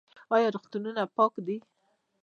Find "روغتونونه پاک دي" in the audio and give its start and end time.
0.55-1.57